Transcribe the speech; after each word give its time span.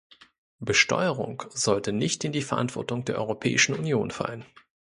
Besteuerung 0.61 1.43
sollte 1.49 1.91
nicht 1.93 2.23
in 2.23 2.31
die 2.31 2.41
Verantwortung 2.41 3.05
der 3.05 3.19
Europäischen 3.19 3.75
Union 3.75 4.09
fallen. 4.09 4.43